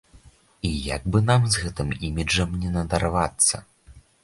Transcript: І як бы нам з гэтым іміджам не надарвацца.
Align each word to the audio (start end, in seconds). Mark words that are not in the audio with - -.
І 0.69 0.71
як 0.95 1.03
бы 1.15 1.21
нам 1.27 1.45
з 1.57 1.61
гэтым 1.65 1.93
іміджам 2.09 2.57
не 2.65 2.69
надарвацца. 2.79 3.65